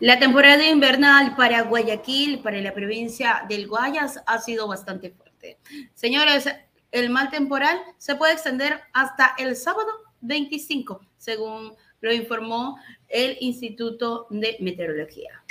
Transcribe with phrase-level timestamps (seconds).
[0.00, 5.58] La temporada invernal para Guayaquil, para la provincia del Guayas, ha sido bastante fuerte.
[5.94, 6.48] Señores,
[6.92, 9.90] el mal temporal se puede extender hasta el sábado
[10.20, 12.78] 25, según lo informó
[13.08, 15.42] el Instituto de Meteorología.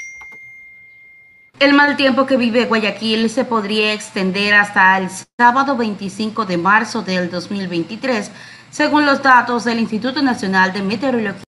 [1.59, 7.01] El mal tiempo que vive Guayaquil se podría extender hasta el sábado 25 de marzo
[7.01, 8.31] del 2023,
[8.69, 11.43] según los datos del Instituto Nacional de Meteorología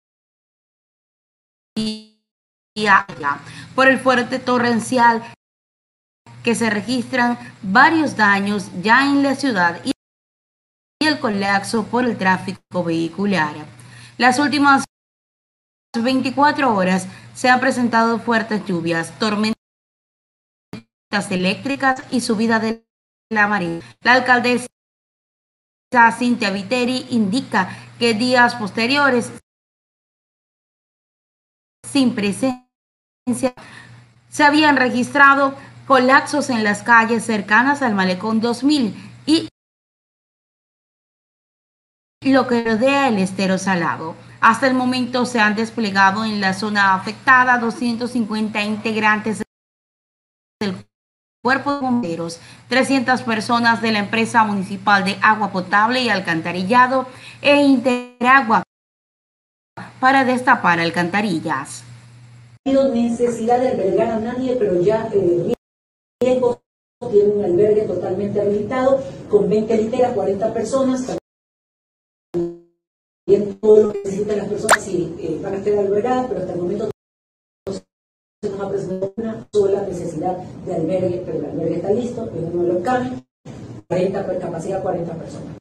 [3.73, 5.23] por el fuerte torrencial
[6.43, 9.91] que se registran varios daños ya en la ciudad y
[10.99, 13.55] el colapso por el tráfico vehicular.
[14.17, 14.83] Las últimas
[15.97, 19.55] 24 horas se han presentado fuertes lluvias, tormentas
[21.29, 22.85] eléctricas y subida de
[23.29, 23.79] la marina.
[24.01, 24.67] La alcaldesa
[26.17, 29.31] Cintia Viteri indica que días posteriores
[31.89, 32.64] sin presencia
[33.33, 35.55] se habían registrado
[35.87, 38.95] colapsos en las calles cercanas al Malecón 2000
[39.25, 39.49] y
[42.31, 44.15] lo que rodea el estero salado.
[44.41, 49.41] Hasta el momento se han desplegado en la zona afectada 250 integrantes
[50.59, 50.85] del
[51.43, 57.07] cuerpo de bomberos, 300 personas de la empresa municipal de agua potable y alcantarillado
[57.41, 58.61] e Interagua
[59.99, 61.83] para destapar alcantarillas
[62.65, 65.53] necesidad de albergar a nadie, pero ya eh,
[66.19, 68.99] tiene un albergue totalmente habilitado
[69.29, 71.17] con 20 literas, 40 personas.
[72.33, 76.53] También todo lo que necesitan las personas y eh, van a estar albergadas, pero hasta
[76.53, 76.89] el momento
[78.41, 82.53] se nos ha presentado una sola necesidad de albergue, pero el albergue está listo, es
[82.53, 83.21] uno de los cambios,
[83.87, 85.57] 40, capacidad 40 personas.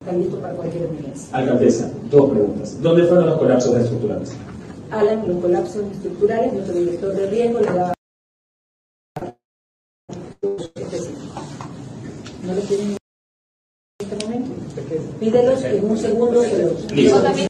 [0.00, 1.36] Están listos para cualquier emergencia.
[1.36, 2.82] Alcaldesa, dos preguntas.
[2.82, 4.36] ¿Dónde fueron los colapsos estructurales?
[4.94, 7.94] Alan, los colapsos estructurales, nuestro director de riesgo le da
[12.42, 12.96] ¿No lo tienen en
[13.98, 14.54] este momento?
[15.18, 16.42] Pídelos en un segundo.
[16.42, 17.22] Pero...
[17.22, 17.48] también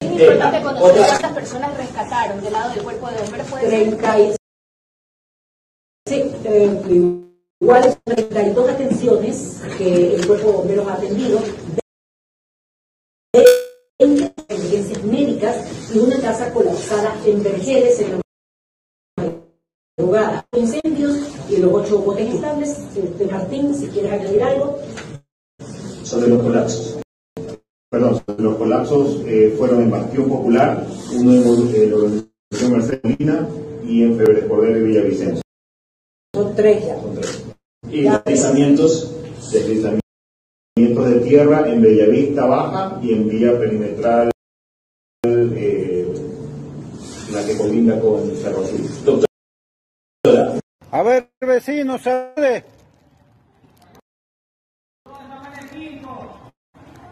[0.00, 3.46] es importante conocer cuántas personas rescataron del lado del cuerpo de bomberos.
[3.52, 4.36] 36.
[6.06, 7.22] Sí, eh,
[7.60, 11.40] igual 32 atenciones que el cuerpo de bomberos ha atendido
[15.94, 18.20] y una casa colapsada en Vergeles en la
[19.98, 20.46] madrugada.
[20.56, 21.18] Incendios
[21.48, 22.76] y los ocho botes estables.
[23.18, 24.78] De Martín, si quieres añadir algo.
[26.02, 26.98] Sobre los colapsos.
[27.90, 33.48] Perdón, los colapsos eh, fueron en Bastión Popular, uno en la organización Marcelina
[33.86, 35.42] y en Febrero Cordero y Villavicencio.
[36.34, 37.00] Son tres ya.
[37.00, 37.44] Son tres.
[37.90, 39.14] ¿Y deslizamientos?
[39.52, 40.00] Deslizamientos
[40.74, 44.30] de tierra en Bellavista Baja y en vía perimetral
[45.24, 46.12] eh,
[47.32, 48.30] la que colinda con.
[49.04, 50.60] Doctora.
[50.90, 52.64] A ver, vecino, sale.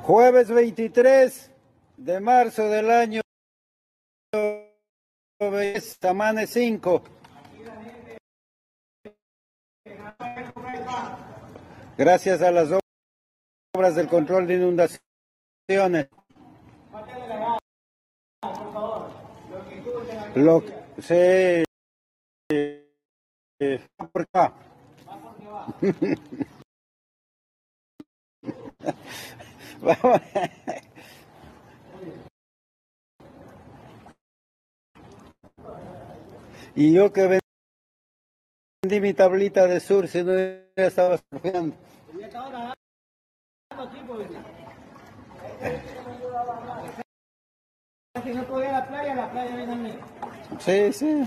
[0.03, 1.51] Jueves 23
[1.97, 3.21] de marzo del año
[6.01, 7.03] Samane 5.
[11.97, 12.69] Gracias a las
[13.75, 16.09] obras del control de inundaciones.
[20.35, 20.63] Lo
[20.99, 21.65] se
[22.51, 22.87] eh,
[24.13, 24.53] por acá.
[36.77, 37.41] y yo que
[38.83, 40.33] vendí mi tablita de sur si no
[40.77, 41.75] estaba surfeando.
[48.25, 49.93] Si no puedo ir a la playa, la playa viene a mí.
[50.59, 51.25] Sí, sí.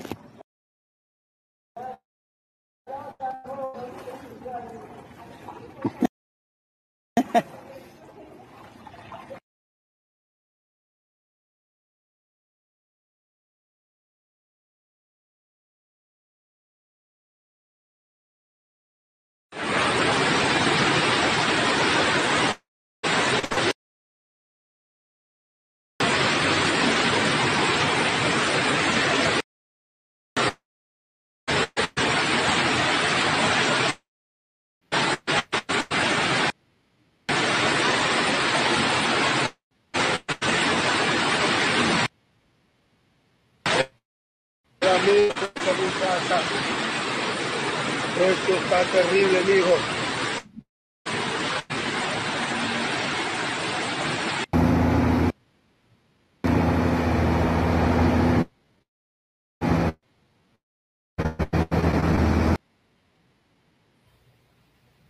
[48.21, 49.75] Esto está terrible, mijo.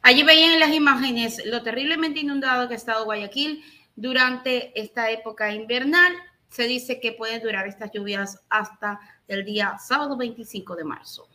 [0.02, 3.64] Allí veían en las imágenes lo terriblemente inundado que ha estado Guayaquil
[3.96, 6.14] durante esta época invernal
[6.54, 11.28] se dice que pueden durar estas lluvias hasta el día sábado 25 de marzo.